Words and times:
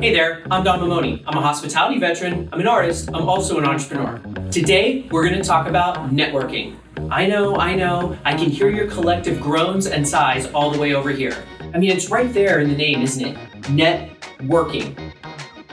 Hey 0.00 0.14
there, 0.14 0.42
I'm 0.50 0.64
Don 0.64 0.80
Mamoni. 0.80 1.22
I'm 1.26 1.36
a 1.36 1.42
hospitality 1.42 2.00
veteran, 2.00 2.48
I'm 2.54 2.60
an 2.60 2.66
artist, 2.66 3.10
I'm 3.12 3.28
also 3.28 3.58
an 3.58 3.66
entrepreneur. 3.66 4.18
Today, 4.50 5.06
we're 5.10 5.28
going 5.28 5.36
to 5.36 5.46
talk 5.46 5.66
about 5.66 6.08
networking. 6.08 6.78
I 7.10 7.26
know, 7.26 7.56
I 7.56 7.74
know, 7.74 8.16
I 8.24 8.34
can 8.34 8.48
hear 8.48 8.70
your 8.70 8.86
collective 8.86 9.42
groans 9.42 9.86
and 9.86 10.08
sighs 10.08 10.46
all 10.54 10.70
the 10.70 10.78
way 10.78 10.94
over 10.94 11.10
here. 11.10 11.36
I 11.74 11.78
mean, 11.78 11.90
it's 11.90 12.08
right 12.08 12.32
there 12.32 12.60
in 12.60 12.70
the 12.70 12.76
name, 12.76 13.02
isn't 13.02 13.22
it? 13.22 13.36
Networking. 13.64 15.12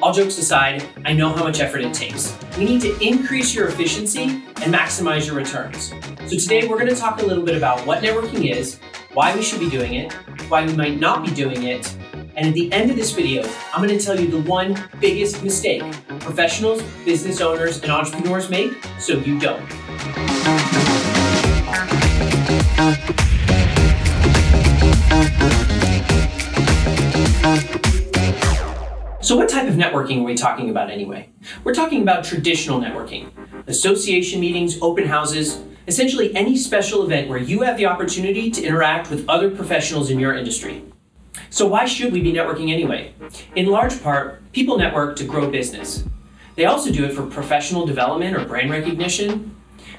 All 0.00 0.14
jokes 0.14 0.38
aside, 0.38 0.88
I 1.04 1.12
know 1.12 1.28
how 1.28 1.44
much 1.44 1.60
effort 1.60 1.82
it 1.82 1.92
takes. 1.92 2.34
We 2.56 2.64
need 2.64 2.80
to 2.80 2.98
increase 3.06 3.54
your 3.54 3.68
efficiency 3.68 4.22
and 4.22 4.72
maximize 4.72 5.26
your 5.26 5.36
returns. 5.36 5.92
So 6.24 6.38
today 6.38 6.66
we're 6.66 6.78
going 6.78 6.88
to 6.88 6.96
talk 6.96 7.20
a 7.20 7.26
little 7.26 7.44
bit 7.44 7.58
about 7.58 7.86
what 7.86 8.02
networking 8.02 8.50
is, 8.50 8.80
why 9.12 9.36
we 9.36 9.42
should 9.42 9.60
be 9.60 9.68
doing 9.68 9.96
it, 9.96 10.14
why 10.48 10.64
we 10.64 10.72
might 10.74 10.98
not 10.98 11.26
be 11.26 11.30
doing 11.30 11.64
it, 11.64 11.94
and 12.36 12.48
at 12.48 12.54
the 12.54 12.72
end 12.72 12.90
of 12.90 12.96
this 12.96 13.12
video, 13.12 13.48
I'm 13.72 13.86
going 13.86 13.96
to 13.96 14.04
tell 14.04 14.18
you 14.18 14.28
the 14.28 14.40
one 14.48 14.82
biggest 15.00 15.42
mistake 15.42 15.82
professionals, 16.20 16.82
business 17.04 17.40
owners, 17.40 17.82
and 17.82 17.92
entrepreneurs 17.92 18.50
make 18.50 18.72
so 18.98 19.18
you 19.18 19.38
don't. 19.38 19.62
So, 29.20 29.36
what 29.36 29.48
type 29.48 29.68
of 29.68 29.74
networking 29.74 30.20
are 30.20 30.24
we 30.24 30.34
talking 30.34 30.70
about 30.70 30.90
anyway? 30.90 31.30
We're 31.62 31.74
talking 31.74 32.02
about 32.02 32.24
traditional 32.24 32.80
networking 32.80 33.30
association 33.66 34.40
meetings, 34.40 34.78
open 34.82 35.06
houses, 35.06 35.62
essentially 35.86 36.34
any 36.36 36.56
special 36.56 37.04
event 37.04 37.28
where 37.28 37.38
you 37.38 37.62
have 37.62 37.76
the 37.78 37.86
opportunity 37.86 38.50
to 38.50 38.62
interact 38.62 39.10
with 39.10 39.26
other 39.28 39.50
professionals 39.50 40.10
in 40.10 40.18
your 40.18 40.36
industry. 40.36 40.84
So, 41.50 41.66
why 41.66 41.84
should 41.84 42.12
we 42.12 42.20
be 42.20 42.32
networking 42.32 42.72
anyway? 42.72 43.14
In 43.54 43.66
large 43.66 44.02
part, 44.02 44.40
people 44.52 44.78
network 44.78 45.16
to 45.16 45.24
grow 45.24 45.50
business. 45.50 46.04
They 46.56 46.66
also 46.66 46.92
do 46.92 47.04
it 47.04 47.14
for 47.14 47.26
professional 47.26 47.86
development 47.86 48.36
or 48.36 48.44
brand 48.44 48.70
recognition. 48.70 49.54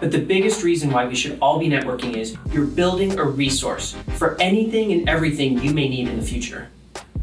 But 0.00 0.12
the 0.12 0.20
biggest 0.20 0.62
reason 0.62 0.90
why 0.90 1.06
we 1.06 1.14
should 1.14 1.38
all 1.40 1.58
be 1.58 1.68
networking 1.68 2.16
is 2.16 2.36
you're 2.52 2.66
building 2.66 3.18
a 3.18 3.24
resource 3.24 3.96
for 4.16 4.40
anything 4.40 4.92
and 4.92 5.08
everything 5.08 5.58
you 5.58 5.74
may 5.74 5.88
need 5.88 6.08
in 6.08 6.16
the 6.16 6.24
future. 6.24 6.68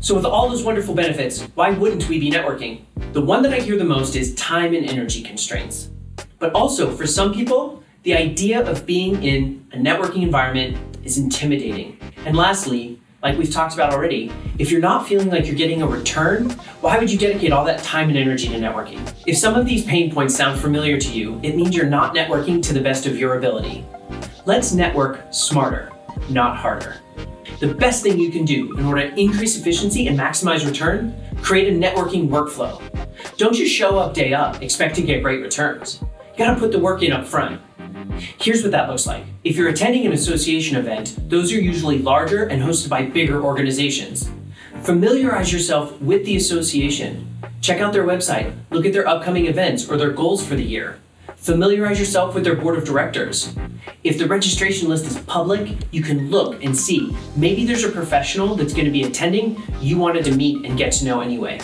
So, 0.01 0.13
with 0.13 0.25
all 0.25 0.49
those 0.49 0.63
wonderful 0.63 0.93
benefits, 0.93 1.41
why 1.55 1.71
wouldn't 1.71 2.07
we 2.09 2.19
be 2.19 2.29
networking? 2.29 2.81
The 3.13 3.21
one 3.21 3.41
that 3.43 3.53
I 3.53 3.59
hear 3.59 3.77
the 3.77 3.85
most 3.85 4.15
is 4.15 4.35
time 4.35 4.73
and 4.75 4.85
energy 4.85 5.23
constraints. 5.23 5.89
But 6.37 6.53
also, 6.53 6.91
for 6.91 7.07
some 7.07 7.33
people, 7.33 7.81
the 8.03 8.13
idea 8.15 8.63
of 8.69 8.85
being 8.85 9.23
in 9.23 9.65
a 9.71 9.77
networking 9.77 10.21
environment 10.21 10.77
is 11.03 11.17
intimidating. 11.17 11.97
And 12.25 12.35
lastly, 12.35 13.01
like 13.25 13.39
we've 13.39 13.51
talked 13.51 13.73
about 13.73 13.91
already, 13.91 14.31
if 14.59 14.69
you're 14.69 14.79
not 14.79 15.07
feeling 15.07 15.31
like 15.31 15.47
you're 15.47 15.55
getting 15.55 15.81
a 15.81 15.87
return, 15.87 16.51
why 16.81 16.99
would 16.99 17.11
you 17.11 17.17
dedicate 17.17 17.51
all 17.51 17.65
that 17.65 17.81
time 17.83 18.09
and 18.09 18.17
energy 18.19 18.47
to 18.49 18.53
networking? 18.53 19.01
If 19.25 19.35
some 19.35 19.55
of 19.55 19.65
these 19.65 19.83
pain 19.83 20.13
points 20.13 20.35
sound 20.35 20.59
familiar 20.59 20.99
to 20.99 21.11
you, 21.11 21.39
it 21.41 21.55
means 21.55 21.75
you're 21.75 21.89
not 21.89 22.15
networking 22.15 22.61
to 22.61 22.71
the 22.71 22.81
best 22.81 23.07
of 23.07 23.17
your 23.17 23.39
ability. 23.39 23.83
Let's 24.45 24.73
network 24.73 25.25
smarter, 25.31 25.91
not 26.29 26.55
harder. 26.55 27.01
The 27.59 27.73
best 27.73 28.03
thing 28.03 28.19
you 28.19 28.29
can 28.29 28.45
do 28.45 28.77
in 28.77 28.85
order 28.85 29.09
to 29.09 29.19
increase 29.19 29.57
efficiency 29.57 30.07
and 30.07 30.19
maximize 30.19 30.63
return, 30.63 31.19
create 31.41 31.73
a 31.73 31.75
networking 31.75 32.29
workflow. 32.29 32.79
Don't 33.37 33.55
just 33.55 33.73
show 33.73 33.97
up 33.97 34.13
day 34.13 34.35
up, 34.35 34.61
expect 34.61 34.93
to 34.97 35.01
get 35.01 35.23
great 35.23 35.41
returns. 35.41 35.99
You 36.01 36.45
gotta 36.45 36.59
put 36.59 36.71
the 36.71 36.79
work 36.79 37.01
in 37.01 37.11
up 37.11 37.25
front. 37.25 37.59
Here's 38.37 38.61
what 38.61 38.71
that 38.71 38.89
looks 38.89 39.07
like. 39.07 39.23
If 39.43 39.55
you're 39.55 39.69
attending 39.69 40.05
an 40.05 40.13
association 40.13 40.77
event, 40.77 41.17
those 41.29 41.51
are 41.53 41.59
usually 41.59 41.99
larger 41.99 42.43
and 42.45 42.61
hosted 42.61 42.89
by 42.89 43.03
bigger 43.03 43.43
organizations. 43.43 44.29
Familiarize 44.83 45.51
yourself 45.51 45.99
with 46.01 46.25
the 46.25 46.35
association. 46.35 47.27
Check 47.61 47.81
out 47.81 47.93
their 47.93 48.05
website, 48.05 48.53
look 48.69 48.85
at 48.85 48.93
their 48.93 49.07
upcoming 49.07 49.47
events 49.47 49.89
or 49.89 49.97
their 49.97 50.11
goals 50.11 50.45
for 50.45 50.55
the 50.55 50.63
year. 50.63 50.99
Familiarize 51.35 51.99
yourself 51.99 52.33
with 52.33 52.43
their 52.43 52.55
board 52.55 52.77
of 52.77 52.85
directors. 52.85 53.55
If 54.03 54.17
the 54.17 54.27
registration 54.27 54.89
list 54.89 55.05
is 55.05 55.17
public, 55.23 55.77
you 55.91 56.01
can 56.01 56.29
look 56.29 56.63
and 56.63 56.75
see. 56.75 57.15
Maybe 57.35 57.65
there's 57.65 57.83
a 57.83 57.91
professional 57.91 58.55
that's 58.55 58.73
going 58.73 58.85
to 58.85 58.91
be 58.91 59.03
attending 59.03 59.61
you 59.79 59.97
wanted 59.97 60.25
to 60.25 60.35
meet 60.35 60.65
and 60.65 60.77
get 60.77 60.91
to 60.93 61.05
know 61.05 61.21
anyway. 61.21 61.59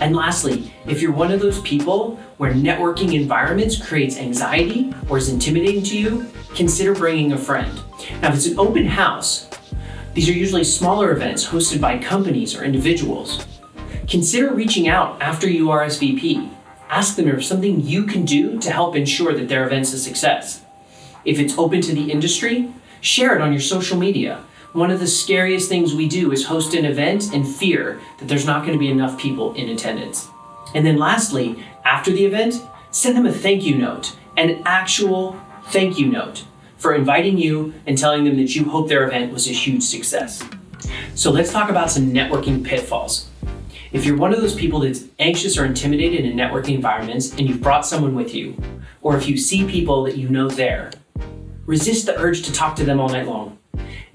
And 0.00 0.14
lastly, 0.14 0.72
if 0.86 1.00
you're 1.00 1.12
one 1.12 1.32
of 1.32 1.40
those 1.40 1.60
people 1.62 2.16
where 2.36 2.52
networking 2.52 3.14
environments 3.14 3.82
creates 3.84 4.18
anxiety 4.18 4.92
or 5.08 5.16
is 5.16 5.30
intimidating 5.30 5.82
to 5.84 5.98
you, 5.98 6.26
consider 6.54 6.94
bringing 6.94 7.32
a 7.32 7.38
friend. 7.38 7.80
Now, 8.20 8.28
if 8.28 8.36
it's 8.36 8.46
an 8.46 8.58
open 8.58 8.86
house, 8.86 9.48
these 10.12 10.28
are 10.28 10.32
usually 10.32 10.64
smaller 10.64 11.12
events 11.12 11.46
hosted 11.46 11.80
by 11.80 11.98
companies 11.98 12.54
or 12.54 12.64
individuals. 12.64 13.46
Consider 14.06 14.54
reaching 14.54 14.86
out 14.86 15.20
after 15.20 15.48
you 15.48 15.66
RSVP. 15.66 16.50
Ask 16.88 17.16
them 17.16 17.28
if 17.28 17.44
something 17.44 17.80
you 17.80 18.04
can 18.04 18.24
do 18.24 18.58
to 18.60 18.70
help 18.70 18.96
ensure 18.96 19.32
that 19.32 19.48
their 19.48 19.66
event's 19.66 19.92
a 19.92 19.98
success. 19.98 20.62
If 21.24 21.40
it's 21.40 21.58
open 21.58 21.80
to 21.80 21.94
the 21.94 22.12
industry, 22.12 22.72
share 23.00 23.34
it 23.34 23.42
on 23.42 23.52
your 23.52 23.60
social 23.60 23.98
media 23.98 24.42
one 24.76 24.90
of 24.90 25.00
the 25.00 25.06
scariest 25.06 25.70
things 25.70 25.94
we 25.94 26.06
do 26.06 26.32
is 26.32 26.44
host 26.44 26.74
an 26.74 26.84
event 26.84 27.32
and 27.32 27.48
fear 27.48 27.98
that 28.18 28.28
there's 28.28 28.44
not 28.44 28.60
going 28.60 28.74
to 28.74 28.78
be 28.78 28.90
enough 28.90 29.18
people 29.18 29.54
in 29.54 29.70
attendance. 29.70 30.28
And 30.74 30.84
then 30.84 30.98
lastly, 30.98 31.64
after 31.86 32.10
the 32.12 32.26
event, 32.26 32.62
send 32.90 33.16
them 33.16 33.24
a 33.24 33.32
thank 33.32 33.62
you 33.64 33.76
note, 33.76 34.14
an 34.36 34.60
actual 34.66 35.40
thank 35.68 35.98
you 35.98 36.08
note 36.08 36.44
for 36.76 36.94
inviting 36.94 37.38
you 37.38 37.72
and 37.86 37.96
telling 37.96 38.24
them 38.24 38.36
that 38.36 38.54
you 38.54 38.66
hope 38.66 38.88
their 38.88 39.06
event 39.06 39.32
was 39.32 39.48
a 39.48 39.52
huge 39.52 39.82
success. 39.82 40.46
So 41.14 41.30
let's 41.30 41.50
talk 41.50 41.70
about 41.70 41.90
some 41.90 42.12
networking 42.12 42.62
pitfalls. 42.62 43.30
If 43.92 44.04
you're 44.04 44.18
one 44.18 44.34
of 44.34 44.42
those 44.42 44.54
people 44.54 44.80
that's 44.80 45.04
anxious 45.18 45.56
or 45.56 45.64
intimidated 45.64 46.26
in 46.26 46.36
networking 46.36 46.74
environments 46.74 47.30
and 47.30 47.48
you've 47.48 47.62
brought 47.62 47.86
someone 47.86 48.14
with 48.14 48.34
you, 48.34 48.54
or 49.00 49.16
if 49.16 49.26
you 49.26 49.38
see 49.38 49.66
people 49.66 50.02
that 50.02 50.18
you 50.18 50.28
know 50.28 50.50
there, 50.50 50.92
resist 51.64 52.04
the 52.04 52.18
urge 52.18 52.42
to 52.42 52.52
talk 52.52 52.76
to 52.76 52.84
them 52.84 53.00
all 53.00 53.08
night 53.08 53.26
long 53.26 53.56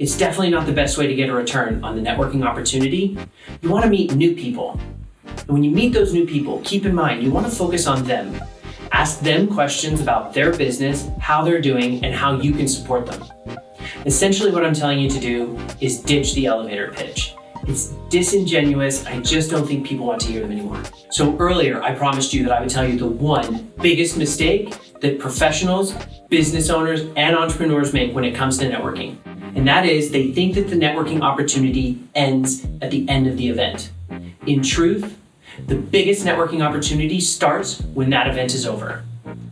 it's 0.02 0.18
definitely 0.18 0.50
not 0.50 0.66
the 0.66 0.74
best 0.74 0.98
way 0.98 1.06
to 1.06 1.14
get 1.14 1.30
a 1.30 1.34
return 1.34 1.84
on 1.84 1.96
the 1.96 2.02
networking 2.02 2.44
opportunity. 2.44 3.16
You 3.62 3.70
want 3.70 3.84
to 3.84 3.90
meet 3.92 4.16
new 4.16 4.36
people. 4.36 4.80
And 5.28 5.50
when 5.50 5.64
you 5.64 5.70
meet 5.70 5.94
those 5.94 6.12
new 6.12 6.26
people, 6.26 6.60
keep 6.64 6.88
in 6.88 6.96
mind 6.96 7.22
you 7.22 7.30
want 7.30 7.46
to 7.46 7.56
focus 7.56 7.86
on 7.86 8.04
them. 8.06 8.42
Ask 8.92 9.20
them 9.20 9.48
questions 9.48 10.02
about 10.02 10.34
their 10.34 10.58
business, 10.58 11.08
how 11.20 11.44
they're 11.44 11.62
doing, 11.62 12.04
and 12.04 12.16
how 12.16 12.42
you 12.42 12.52
can 12.52 12.68
support 12.68 13.06
them. 13.06 13.24
Essentially, 14.08 14.52
what 14.52 14.66
I'm 14.66 14.74
telling 14.74 15.00
you 15.00 15.08
to 15.08 15.20
do 15.20 15.56
is 15.82 16.00
ditch 16.00 16.34
the 16.34 16.48
elevator 16.48 16.92
pitch. 16.92 17.36
It's 17.68 17.90
disingenuous. 18.10 19.06
I 19.06 19.20
just 19.20 19.52
don't 19.52 19.68
think 19.68 19.86
people 19.86 20.08
want 20.08 20.20
to 20.22 20.32
hear 20.32 20.42
them 20.42 20.52
anymore. 20.52 20.82
So, 21.12 21.38
earlier, 21.38 21.80
I 21.84 21.94
promised 21.94 22.34
you 22.34 22.44
that 22.46 22.54
I 22.54 22.60
would 22.60 22.72
tell 22.72 22.90
you 22.90 22.98
the 22.98 23.06
one 23.06 23.72
biggest 23.80 24.18
mistake 24.18 24.76
that 25.00 25.20
professionals, 25.20 25.94
business 26.28 26.72
owners, 26.72 27.02
and 27.16 27.36
entrepreneurs 27.36 27.94
make 27.94 28.16
when 28.16 28.24
it 28.24 28.34
comes 28.34 28.58
to 28.58 28.66
networking 28.66 29.18
and 29.62 29.68
that 29.68 29.86
is 29.86 30.10
they 30.10 30.32
think 30.32 30.56
that 30.56 30.70
the 30.70 30.76
networking 30.76 31.22
opportunity 31.22 32.00
ends 32.16 32.66
at 32.82 32.90
the 32.90 33.08
end 33.08 33.28
of 33.28 33.38
the 33.38 33.48
event. 33.48 33.92
In 34.48 34.64
truth, 34.64 35.20
the 35.68 35.76
biggest 35.76 36.26
networking 36.26 36.68
opportunity 36.68 37.22
starts 37.22 37.80
when 37.94 38.10
that 38.10 38.26
event 38.26 38.56
is 38.56 38.66
over. 38.66 39.04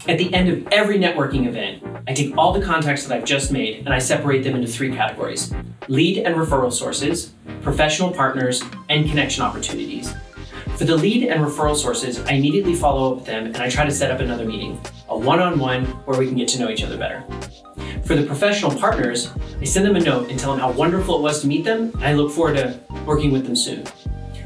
At 0.08 0.18
the 0.18 0.34
end 0.34 0.50
of 0.50 0.68
every 0.72 0.98
networking 0.98 1.46
event, 1.46 1.84
I 2.08 2.16
take 2.16 2.36
all 2.36 2.54
the 2.54 2.66
contacts 2.66 3.06
that 3.06 3.16
I've 3.16 3.24
just 3.24 3.52
made 3.52 3.86
and 3.86 3.90
I 3.90 4.00
separate 4.00 4.44
them 4.44 4.56
into 4.56 4.68
three 4.68 4.92
categories 4.92 5.54
lead 5.88 6.18
and 6.18 6.36
referral 6.36 6.74
sources, 6.74 7.32
professional 7.62 8.10
partners, 8.10 8.64
and 8.90 9.08
connection 9.08 9.44
opportunities. 9.44 10.12
For 10.78 10.86
the 10.86 10.98
lead 10.98 11.30
and 11.30 11.40
referral 11.46 11.76
sources, 11.76 12.20
I 12.22 12.32
immediately 12.32 12.74
follow 12.74 13.12
up 13.12 13.18
with 13.18 13.26
them 13.28 13.46
and 13.46 13.58
I 13.58 13.70
try 13.70 13.86
to 13.86 13.92
set 13.92 14.10
up 14.10 14.22
another 14.22 14.46
meeting, 14.46 14.82
a 15.08 15.16
one 15.16 15.40
on 15.40 15.60
one 15.60 15.86
where 16.06 16.18
we 16.18 16.26
can 16.26 16.36
get 16.36 16.48
to 16.48 16.60
know 16.60 16.72
each 16.72 16.84
other 16.84 16.98
better. 16.98 17.24
For 18.10 18.16
the 18.16 18.26
professional 18.26 18.74
partners, 18.74 19.32
I 19.62 19.66
send 19.66 19.86
them 19.86 19.96
a 19.96 20.00
note 20.00 20.32
and 20.32 20.40
tell 20.40 20.50
them 20.50 20.60
how 20.60 20.72
wonderful 20.72 21.20
it 21.20 21.22
was 21.22 21.42
to 21.42 21.48
meet 21.48 21.64
them, 21.64 21.92
and 21.94 22.06
I 22.06 22.14
look 22.14 22.32
forward 22.32 22.56
to 22.56 22.80
working 23.06 23.32
with 23.32 23.46
them 23.46 23.56
soon. 23.56 23.86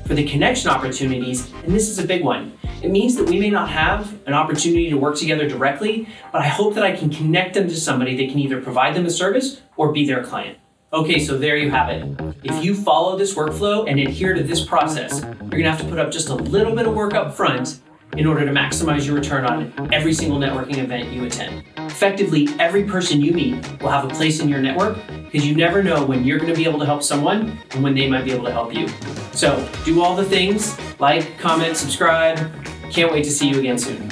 For 0.05 0.15
the 0.15 0.27
connection 0.27 0.69
opportunities, 0.69 1.49
and 1.63 1.73
this 1.73 1.87
is 1.87 1.97
a 1.97 2.05
big 2.05 2.25
one, 2.25 2.57
it 2.81 2.91
means 2.91 3.15
that 3.15 3.25
we 3.25 3.39
may 3.39 3.49
not 3.49 3.69
have 3.69 4.17
an 4.27 4.33
opportunity 4.33 4.89
to 4.89 4.97
work 4.97 5.15
together 5.15 5.47
directly, 5.47 6.09
but 6.33 6.41
I 6.41 6.47
hope 6.49 6.73
that 6.75 6.83
I 6.83 6.91
can 6.91 7.09
connect 7.09 7.53
them 7.53 7.69
to 7.69 7.75
somebody 7.77 8.17
that 8.17 8.29
can 8.31 8.39
either 8.39 8.59
provide 8.59 8.95
them 8.95 9.05
a 9.05 9.09
service 9.09 9.61
or 9.77 9.93
be 9.93 10.05
their 10.05 10.25
client. 10.25 10.57
Okay, 10.91 11.17
so 11.17 11.37
there 11.37 11.55
you 11.55 11.71
have 11.71 11.87
it. 11.87 12.35
If 12.43 12.65
you 12.65 12.75
follow 12.75 13.17
this 13.17 13.33
workflow 13.33 13.89
and 13.89 13.97
adhere 13.97 14.33
to 14.33 14.43
this 14.43 14.65
process, 14.65 15.21
you're 15.21 15.61
gonna 15.61 15.71
have 15.71 15.79
to 15.79 15.87
put 15.87 15.99
up 15.99 16.11
just 16.11 16.27
a 16.27 16.35
little 16.35 16.75
bit 16.75 16.85
of 16.85 16.93
work 16.93 17.13
up 17.13 17.33
front 17.33 17.79
in 18.17 18.27
order 18.27 18.43
to 18.43 18.51
maximize 18.51 19.05
your 19.05 19.15
return 19.15 19.45
on 19.45 19.93
every 19.93 20.13
single 20.13 20.37
networking 20.37 20.79
event 20.79 21.13
you 21.13 21.23
attend. 21.23 21.63
Effectively, 21.93 22.47
every 22.57 22.83
person 22.83 23.21
you 23.21 23.31
meet 23.31 23.53
will 23.79 23.91
have 23.91 24.03
a 24.03 24.07
place 24.07 24.39
in 24.39 24.49
your 24.49 24.59
network 24.59 24.97
because 25.25 25.45
you 25.45 25.55
never 25.55 25.83
know 25.83 26.03
when 26.03 26.23
you're 26.23 26.39
going 26.39 26.49
to 26.49 26.55
be 26.55 26.65
able 26.67 26.79
to 26.79 26.87
help 26.87 27.03
someone 27.03 27.55
and 27.69 27.83
when 27.83 27.93
they 27.93 28.09
might 28.09 28.25
be 28.25 28.31
able 28.31 28.45
to 28.45 28.51
help 28.51 28.73
you. 28.73 28.87
So, 29.31 29.69
do 29.85 30.01
all 30.01 30.15
the 30.15 30.25
things 30.25 30.75
like, 30.99 31.37
comment, 31.37 31.77
subscribe. 31.77 32.51
Can't 32.91 33.11
wait 33.11 33.25
to 33.25 33.31
see 33.31 33.47
you 33.47 33.59
again 33.59 33.77
soon. 33.77 34.09